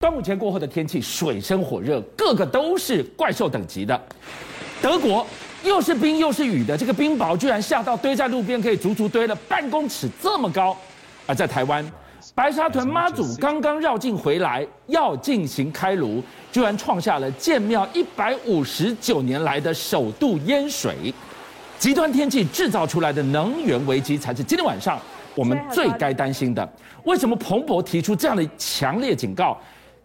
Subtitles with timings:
[0.00, 4.00] 端午节过后的天气水深火热，个个都是怪兽等级的。
[4.80, 5.26] 德国
[5.64, 10.76] 又是冰又是雨的，这个冰雹居然下到堆在路边，可以足足堆了半公尺这么高。
[11.26, 11.84] 而在台湾，
[12.32, 16.22] 白沙屯妈祖刚刚绕境回来，要进行开炉，
[16.52, 21.12] 居然创下了建庙一百五十九年来的首度淹水。
[21.76, 24.96] 极端天气制造出来的能源危机，才是今天晚上
[25.34, 26.72] 我们最该担心的。
[27.02, 29.58] 为什么彭博提出这样的强烈警告？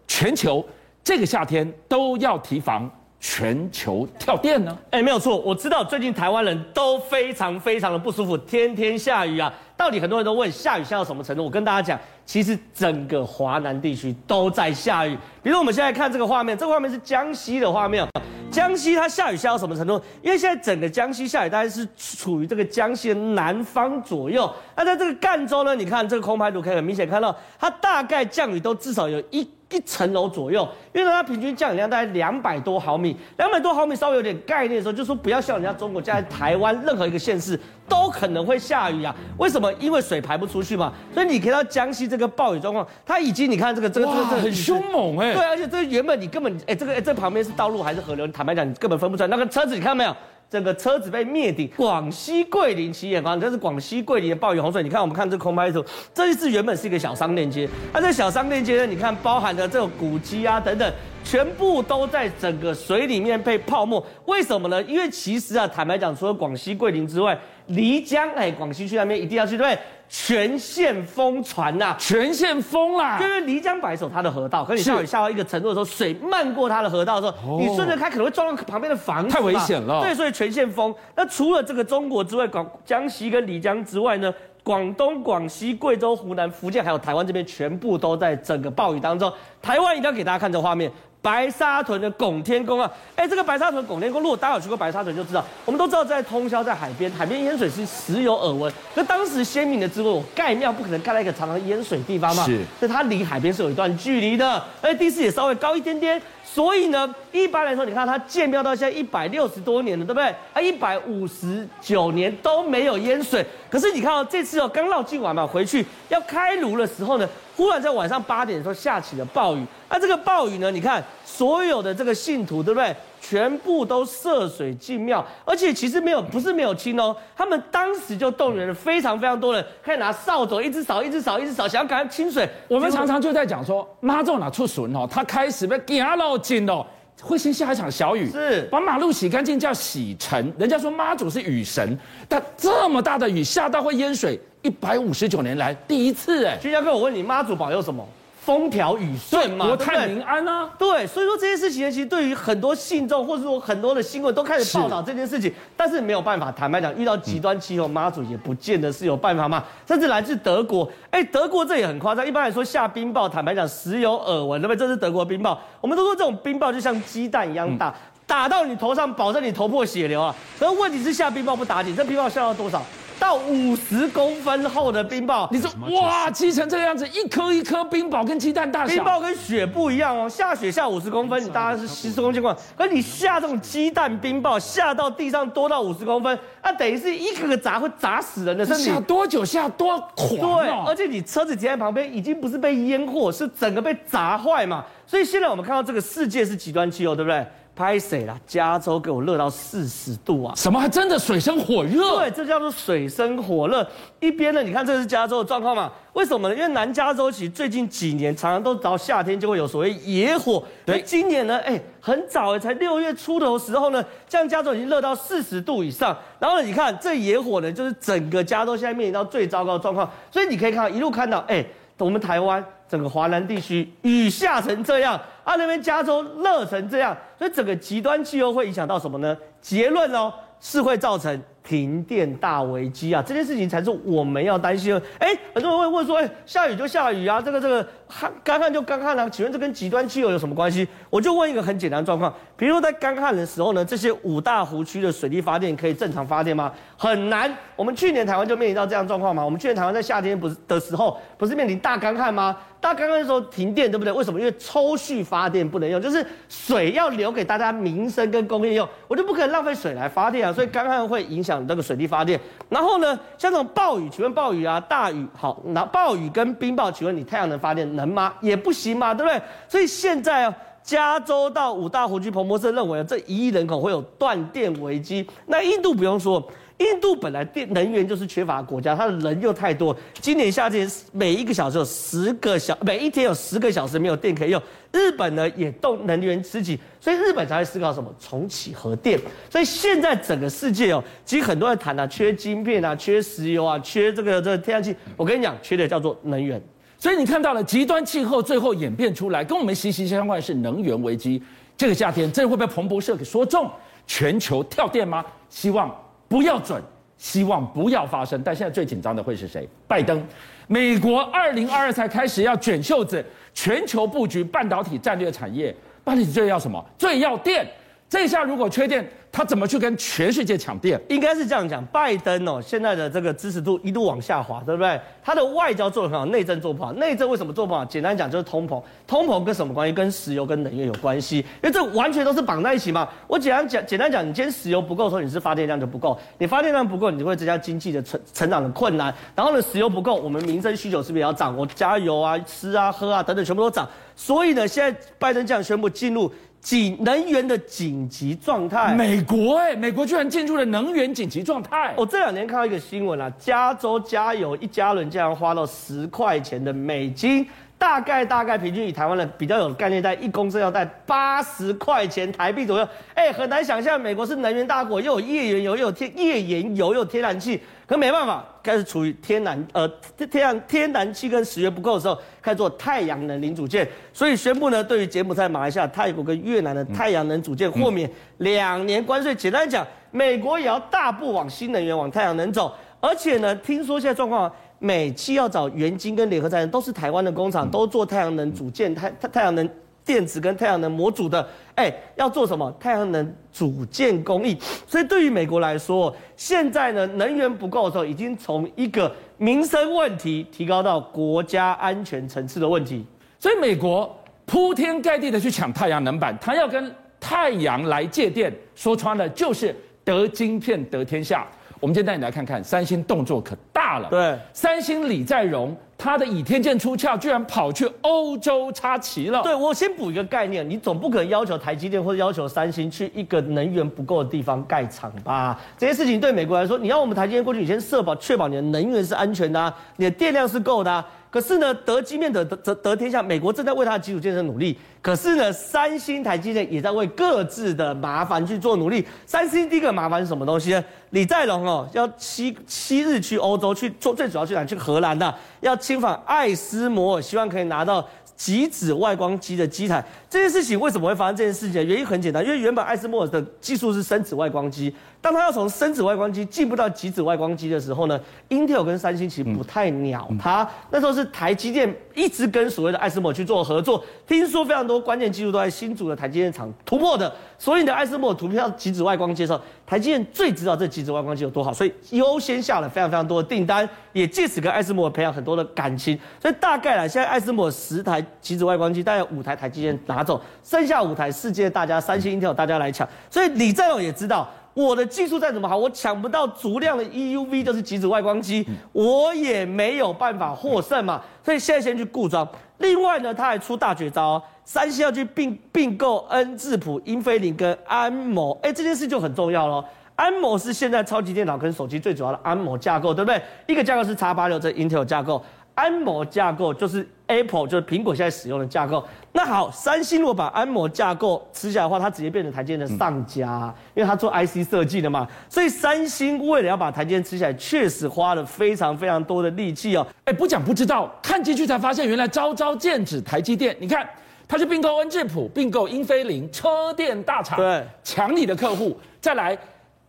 [0.06, 0.64] 全球
[1.02, 4.76] 这个夏天都要提防全球跳电呢？
[4.90, 9.52] 哎，没有错，我知道最近台湾人都非常非常的不舒服，天天下雨啊。
[9.76, 11.42] 到底很多人都问下雨下到什么程度？
[11.42, 15.16] 我跟大家讲，其实整个华南地区都在下雨。
[15.42, 18.06] 比如我们现在看这个画面，这个画面是江西的画面。
[18.50, 20.00] 江西它下雨下到什么程度？
[20.22, 24.48] 因为现在整个江西下雨，大概是处于这个江西的南方左右。
[24.76, 25.74] 那在这个赣州呢？
[25.74, 29.48] 你看这个空拍图可以很明显看到，它大概降雨都至少有一。
[29.70, 39.14] 一层楼左右，因为它平均降雨量大概两百多毫米，两百多毫米稍微有点概念的时候，就说不要像人家中国，在台湾任何一个县市都可能会下雨啊。
[39.38, 39.72] 为什么？
[39.74, 40.92] 因为水排不出去嘛。
[41.12, 45.34] 所以你看到江西这个暴雨状况，它已经你看这个这个这个这个很凶猛哎、欸。
[45.34, 48.26] 对，而且这原本你根本哎这个哎这旁边是道路还是河流？
[48.28, 49.26] 坦白讲，你根本分不出来。
[49.28, 50.14] 那个车子你看到没有？
[50.50, 54.82] 整个车子被灭顶，广西桂林起眼光，这是广西桂林的暴雨洪水。
[54.82, 60.92] 你看，我们看这空拍图，这一次原本是一个小商店街，那这小商店街呢，你看包含的这个古迹啊等等，
[61.24, 64.04] 全部都在整个水里面被泡沫。
[64.26, 64.80] 为什么呢？
[64.84, 67.36] 因为其实啊，坦白讲，除了广西桂林之外，
[67.68, 69.78] 漓江哎，广西去那边一定要去，对不对？
[70.06, 80.02] 全线封船呐、啊，全线封啦，就是漓江白手它的河道，可你下雨下到一个程度的时候，水漫过它的河道的时候，你顺着开可能会撞到旁边的房子，太危险了。
[80.02, 80.94] 对，所以全线封。
[81.16, 89.32] 那除了这个中国之外，广江西跟漓江之外呢，广东、广西、贵州、湖南、福建还有台湾这边，全部都在整个暴雨当中。
[89.62, 90.92] 台湾一定要给大家看这画面。
[91.24, 98.70] 白沙屯的拱天宫啊，哎，这个白沙屯拱天宫，如果大家有去过白沙屯就知道，我们都知道在通宵在海边，海边淹水是时有耳闻。
[98.94, 106.20] 那当时先民的智慧，我盖庙不可能盖在一个常常淹水地方嘛，是，所以它离海边是有一段距离的，而且地势也稍微高一点点。
[106.54, 110.32] 所以呢，一般来说，你看它建庙到现在一百六十多年了，对不对？
[110.52, 113.44] 啊一百五十九年都没有淹水。
[113.68, 119.66] 可是你看、哦、这次哦，刚绕境完嘛，回去要开炉的时候呢，忽然在晚上八点的时候下起了暴雨。
[119.88, 122.94] 那这个暴雨呢，你看所有的这个信徒，对不对？
[123.26, 132.46] 全部都涉水进庙，而且其实没有，不是没有清哦，他们当时就动员了非常非常多人，可以拿扫帚一直扫，一直扫，一直扫，想要赶快清水。
[132.68, 136.84] 我们常常就在讲说，妈祖哪出巡哦，他开始被惊到紧哦，
[137.22, 140.52] 会先下一场小雨，是把马路洗干净叫洗尘。
[140.58, 141.98] 人家说妈祖是雨神，
[142.28, 146.58] 但这么大的雨下到会淹水，一百五十九年来第一次哎。
[146.60, 148.06] 居家哥，我问你，妈祖保佑什么？
[148.44, 150.68] 风调雨顺嘛，国泰民安啊。
[150.78, 156.52] 对，所以说这些事情呢，其实对于很多信众，或者说很多的新闻都开始报道这件事情，但是没有办法。
[156.52, 159.64] 坦白讲，遇到极端气候，妈祖也不见得是有办法嘛。
[159.88, 162.26] 甚至来自德国，哎，德国这也很夸张。
[162.26, 164.78] 一般来说下冰雹，坦白讲时有耳闻，对不对？
[164.78, 167.94] 这是德国冰雹，我们都说这种冰雹就像鸡蛋一样大，
[168.26, 170.34] 打到你头上，保证你头破血流啊。
[170.58, 172.82] 可是问题是下冰雹不打紧，这冰雹下到多少？
[173.18, 175.70] 到五十公分厚的冰雹，你说
[176.00, 180.28] 哇，积成这个样子，一颗一颗冰雹跟鸡蛋大小，冰雹跟雪不一样哦。
[180.28, 188.84] 下雪下五十公分，你大概是十公斤块，可你下这种鸡蛋冰雹，下到地上多到五十公分，那等于是一个个砸会砸死人的身体。
[188.84, 194.84] 下多久下多狂，对，而且你车子停在旁边，已经不是被淹过，是整个被砸坏嘛。
[195.06, 197.46] 所以现在我们看到这个世界是极端气候，对不对？
[197.76, 198.38] 拍谁啦？
[198.46, 200.54] 加州给我热到四十度啊！
[200.56, 202.18] 什么还真的水深火热？
[202.20, 203.84] 对，这叫做水深火热。
[204.20, 205.90] 一边呢，你看这是加州的状况嘛？
[206.12, 206.54] 为什么呢？
[206.54, 210.62] 因为南加州其实最近几年常常都到夏天就会有所谓野火。
[210.86, 216.16] 对，今年呢，哎，很早才六月初的时候呢，这样加州已经热到四十度以上。
[216.38, 220.08] 然后呢，你看这野火呢，就是整个加州现在面临到最糟糕的状况。
[220.30, 221.66] 所以你可以看到一路看到，哎，
[221.98, 222.64] 我们台湾。
[222.86, 229.36] 整个华南地区雨下成这样，啊，那边加州热成这样，所以整个极端气候会影响到什么呢？
[229.60, 231.42] 结论哦，是会造成。
[231.66, 233.24] 停电大危机啊！
[233.26, 235.02] 这件事情才是我们要担心的。
[235.18, 240.86] 哎，很多人会问说：哎，下雨就下雨啊，这个这个旱干旱就干旱啊，请问这跟极端气候有什么关系？
[241.08, 246.70] 我就问一个很简单的状况，比如说在干旱的时候呢，这些五大湖区的水力发电可以正常发电吗？
[246.98, 247.50] 很难。
[247.76, 249.42] 我们去年台湾就面临到这样状况嘛。
[249.42, 252.54] 我们去年台湾在夏天不是的时候，不是面临大干旱吗？
[252.78, 254.12] 大干旱的时候停电，对不对？
[254.12, 254.38] 为什么？
[254.38, 260.52] 因为抽蓄发电不能用，就是水要留给大家民生跟工业用，我就不可能浪费水来发电啊。
[260.52, 261.53] 所以干旱会影响。
[261.54, 262.40] 响这个水力发电。
[262.68, 268.32] 然后呢，像这种暴雨，请问暴雨啊、大雨好，那暴雨跟冰雹，请问你太阳能发电能吗？
[268.40, 269.40] 也不行嘛，对不对？
[269.68, 275.26] 所以现在啊，加州到五大湖区，彭博社认为这一亿人口会有断电危机。
[275.46, 276.42] 那印度不用说。
[276.78, 279.96] 印度本来电能源就是缺乏国家，它的人又太多。
[280.20, 284.60] 今年夏天每一个小时有十个小，每一天有十个小时没有电可以用。
[284.90, 289.18] 日本呢也动能源吃紧，所以日本才会思考什么重启核电。
[289.48, 294.94] 所以现在整个世界哦，其实很多人谈啊，缺晶片啊，缺石油啊，缺这个这个天然气。
[295.16, 296.60] 我跟你讲，缺的叫做能源。
[296.98, 301.40] 所以你看到了极端气候最后演变出来，跟我们息息相关的是能源危机。
[301.76, 303.70] 这个夏天真的会被彭博社给说中，
[304.06, 305.24] 全球跳电吗？
[305.48, 306.03] 希望。
[306.28, 306.82] 不要准，
[307.16, 308.42] 希望不要发生。
[308.42, 309.68] 但现在最紧张的会是谁？
[309.86, 310.22] 拜登，
[310.66, 315.74] 美国二零二二才开始要卷袖子，全球布局半导体战略产业。
[316.02, 316.84] 半导体最要什么？
[316.98, 317.66] 最要电。
[318.08, 319.08] 这下如果缺电。
[319.34, 321.00] 他怎么去跟全世界抢电？
[321.08, 325.00] 应该是这样讲，拜登哦，现在的这个支持度一度往下滑，对不对？
[325.24, 326.92] 他的外交做得很好，内政做不好。
[326.92, 327.84] 内政为什么做不好？
[327.84, 328.80] 简单讲就是通膨。
[329.08, 329.92] 通膨跟什么关系？
[329.92, 333.08] 跟石油跟能源有关系，因为这完全都是绑在一起嘛。
[333.26, 336.16] 我简单讲，简单讲，你今天石油不够的时候，你是发电量就不够。
[336.38, 339.12] 你发电量不够，你就会增加经济的成成长的困难。
[339.34, 341.56] 然后呢，石油不够，我们民生需求是不是也要涨？
[341.56, 343.88] 我加油啊、吃啊、喝啊等等，全部都涨。
[344.14, 346.32] 所以呢，现在拜登这样宣布进入。
[346.64, 351.92] 紧能源的紧急状态，美国哎，美国居然进入了能源紧急状态。
[351.94, 362.88] 我这两年看到一个新闻啊，加州加油一加仑竟然花到十块钱的美金，大概大概平均以台湾的比较有概念，在一公升要在八十块钱台币左右。
[363.14, 367.60] 哎，很难想象美国是能源大国，又有页岩油，又有天页岩油，又有天然气。
[367.86, 369.86] 可没办法，开始处于天然呃
[370.16, 379.34] 天然天然气跟石油不够的时候，开始做太阳能零组件，所以宣布呢，对于柬埔寨、马来西亚、泰国跟越南的太阳能组件豁免两年关税。
[379.34, 382.74] 简单讲，美国也要大步往新能源、往太阳能走。
[383.00, 389.68] 而且呢，听说现在状况，每期要找元晶跟联合再生，都是台湾的工厂，都做太阳能组件、太太太阳能。
[390.06, 392.70] 电池跟太阳能模组的，哎，要做什么？
[392.78, 394.54] 太阳能组件工艺。
[394.86, 403.02] 所以对于美国来说，现在呢，能源不够的时候，已经从一个民生问题提高到国家安全层次的问题。
[403.38, 409.74] 所以美国铺天盖地的去抢太阳能板，他要跟太阳来借电，说穿了就是
[410.04, 411.46] 得晶片得天下。
[411.84, 414.08] 我们今天带你来看看三星动作可大了。
[414.08, 415.76] 对，三星李在镕。
[415.98, 419.42] 他的倚天剑出鞘，居然跑去欧洲插旗了。
[419.42, 425.58] 对，我先补一个概念，你总不可能要求台积电或者要求三星去一个能源不够的地方盖厂吧？
[425.76, 431.06] 这些事情对美国来说，你要我们台积电过去，你先设保确保你的能源是安全的啊，你的电量是够的啊。
[431.34, 434.78] 可是呢，得晶片得得得天下，美国正在为它的基础建设努力。
[435.02, 439.04] 可是呢，三星、台积电也在为各自的麻烦去做努力。
[439.26, 440.84] 三星第一个麻烦是什么东西呢？
[441.10, 444.64] 李在龙哦，要七七日去欧洲去做，最主要去哪？
[444.64, 448.08] 去荷兰的，要亲访艾斯摩尔，希望可以拿到。
[448.36, 451.86] 极紫外光机的机台，这件事情为什么会发生这件事情？
[451.86, 454.92] 原因很简单，因为原本艾斯摩尔的技术是深紫外光机，
[455.24, 460.68] 当他要从深紫外光机进步到极紫外光机的时候呢，Intel 跟三星其实不太鸟他。
[460.90, 467.34] 那时候是台积电一直跟所谓的爱斯摩去做合作，听说非常多关键技术都在新竹的台积电厂突破的。
[467.56, 476.18] 所以呢，爱斯摩尔突破到极紫外光机的时候，台积电最知道这极紫外光机有多好，所以优先下了非常非常多的订单，也借此跟爱斯摩培养很多的感情。
[476.38, 478.22] 所以大概来，现在爱斯摩十台。
[478.42, 483.08] 极紫外光机大概五台台积电拿走，剩下五台世界大家三星、Intel 大家来抢。
[483.30, 491.22] 所以李在镕也知道，我的技术再怎么好，我抢不到足量的 EUV，就是极紫外光机，我也没有办法获胜嘛。
[491.42, 492.46] 所以现在先去固装。
[492.78, 498.58] 另外呢，他还出大绝招，三星要去并并购恩智浦、英飞凌跟安某。
[498.62, 499.84] 哎，这件事就很重要喽。
[500.16, 503.40] 安某是现在超级电脑跟手机最主要的安某架构，对不对？
[503.66, 505.42] 一个架构是 X 八六，这 Intel 架构。
[505.74, 509.02] 安某架构就是 Apple，就是苹果现在使用的架构。
[509.32, 515.26] 那好，三星如果把安谋架构吃下来的话，它直接变成台积电的上家，因为它做 IC 设计的嘛。
[515.48, 520.06] 所以三星为了要把台积电吃下来，确实花了非常非常多的力气哦。
[520.24, 523.74] 哎，不讲不知道，看进去才发现，原来招招剑指台积电。
[523.80, 524.08] 你看，
[524.46, 528.96] 他去并购恩智浦，并购英飞凌，车电大厂，对，抢你的客户。
[529.20, 529.56] 再来，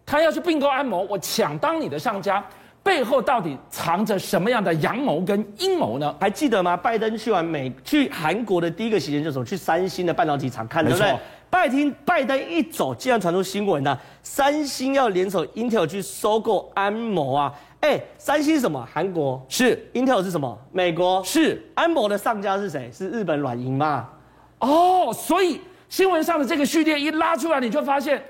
[0.06, 2.44] 他要去并购安谋，我抢当你的上家。
[2.86, 6.16] 背后到底藏着什么样的阳谋跟阴谋呢？
[6.20, 6.78] 还记得吗？
[6.78, 11.18] 拜登去完美去韩国的第一个时间就是去三星的半导体厂看，对不对？
[11.50, 17.52] 拜登拜登一走，竟然传出新闻呢，三星要联手 Intel 去收购安谋啊！
[17.82, 18.88] 哎，三星是什么？
[18.94, 20.56] 韩国是 Intel 是什么？
[20.72, 22.92] 美国是安谋的上家是谁？
[22.94, 24.08] 是日本软银嘛？
[24.60, 28.24] 哦，所以新闻上的这个序列一拉出来，你就发现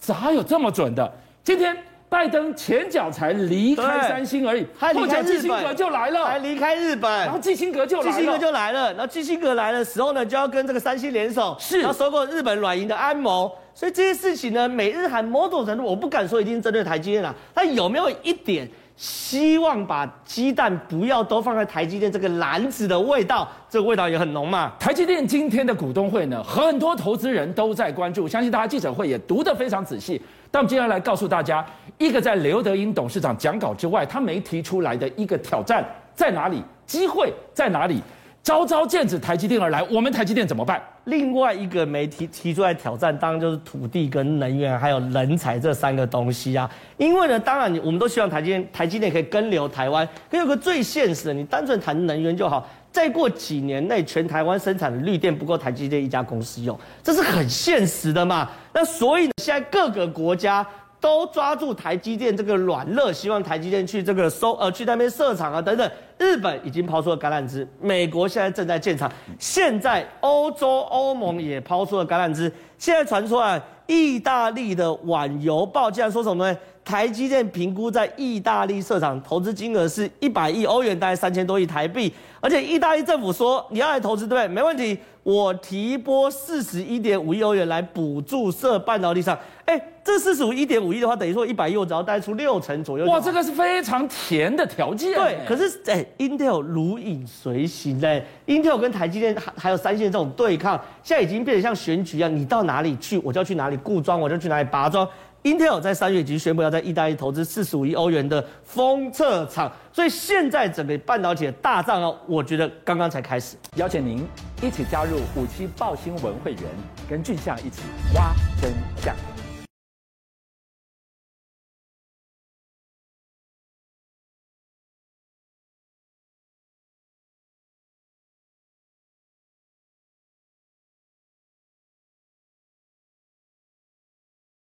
[0.00, 1.12] 咋有这么准的？
[1.44, 1.76] 今天。
[2.10, 11.82] 拜登前脚才离开三星而已，后脚基辛格就来了，还离开日本，然后基辛格就来了，基辛格就来了，然后基辛格来的时候呢，就要跟这个三星联手，是。
[11.82, 18.68] 要收购日本软银的安谋，所以这些事情呢，美日韩某种程度，我不敢说一定针对台积电啦，但有没有一点
[19.00, 24.70] 希望把鸡蛋不要都放在台积电这个篮子的味道，这个味道也很浓嘛？
[24.78, 30.20] 台积电今天的股东会呢，很多投资人都在关注，相信大家记者会也读得非常仔细。
[30.50, 31.64] 但我们接下来告诉大家，
[31.96, 35.82] 一个在刘德英董事长讲稿之外，他没提出来的一个挑战
[36.14, 36.62] 在哪里？
[36.84, 38.02] 机会在哪里？
[38.50, 40.82] 招招剑指台积电而来，我们台积电怎么办？
[41.04, 46.68] 另外一个没提提出来挑战，当然就是土地跟能源还有人才这三个东西啊。
[46.96, 52.68] 因为呢，当然我们都希望台积电台积电可以跟留台湾，可有个最现实的，你单纯谈能源就好。
[52.90, 58.50] 再过几年内，全台湾生产的绿电不够台积电一家公司用，这是很现实的嘛。
[58.72, 60.66] 那所以呢，现在各个国家
[61.00, 65.90] 都抓住台积电这个软肋，希望台积电去这个收呃去那边设厂啊等等。
[66.18, 72.52] 日本已经抛出了橄榄枝，美国现在正在建厂，现在欧洲欧盟也抛出了橄榄枝。
[72.76, 76.58] 现在传出来，意大利的晚邮报竟然说什么呢？
[76.90, 82.12] 台积电评估在意大利设厂投资金额是一百亿欧元，大概三千多亿台币。
[82.40, 84.48] 而且意大利政府说，你要来投资，对不对？
[84.48, 89.38] 没问题，我提拨四十一点五亿欧元来补助设半导体厂。
[89.66, 93.06] 哎，这四十五一点五亿的话，等于说一百亿，我只要贷出六成左右。
[93.06, 95.14] 哇，这个是非常甜的条件。
[95.14, 98.26] 对，可是哎，Intel 如影随形嘞。
[98.48, 105.06] Intel 跟台积电还还有三星的这种对抗，现在已经变得像选举一样，你到哪里去，我就要去哪里固装，我就去哪里拔桩。
[105.42, 113.56] Intel 在三月已经宣布要在意大利投资四十五亿欧元的封测厂，所以现在整个半导体的大战哦，我觉得刚刚才开始。
[113.76, 114.22] 邀请您
[114.62, 116.62] 一起加入五七报新闻会员，
[117.08, 117.80] 跟俊相一起
[118.14, 118.70] 挖真
[119.02, 119.16] 相。